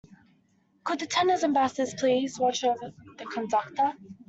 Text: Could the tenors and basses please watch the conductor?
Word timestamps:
Could 0.83 0.97
the 0.99 1.05
tenors 1.05 1.43
and 1.43 1.53
basses 1.53 1.93
please 1.93 2.39
watch 2.39 2.61
the 2.61 3.25
conductor? 3.31 3.93